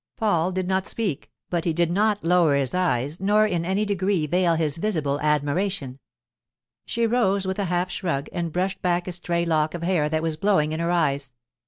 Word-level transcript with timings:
Paul 0.17 0.51
did 0.51 0.67
not 0.67 0.87
speak, 0.87 1.29
but 1.51 1.63
he 1.63 1.73
did 1.73 1.91
not 1.91 2.23
lower 2.23 2.55
his 2.55 2.73
eyes 2.73 3.19
nor 3.19 3.45
in 3.45 3.63
any 3.63 3.85
degree 3.85 4.25
veil 4.25 4.55
his 4.55 4.77
visible 4.77 5.19
admiration. 5.19 5.99
She 6.87 7.05
rose 7.05 7.45
with 7.45 7.59
a 7.59 7.65
half 7.65 7.91
shrug 7.91 8.27
and 8.33 8.51
brushed 8.51 8.81
back 8.81 9.07
a 9.07 9.11
stray 9.11 9.45
lock 9.45 9.75
of 9.75 9.83
hair 9.83 10.09
that 10.09 10.23
was 10.23 10.37
blowing 10.37 10.71
in 10.71 10.79
her 10.79 10.89
eyes. 10.89 11.35